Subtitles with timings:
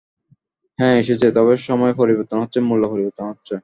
[0.79, 3.55] হ্যাঁঁ এসেছে, তবে সময় পরিবর্তন হচ্ছে, মূল্য পরিবর্তন হচ্ছে।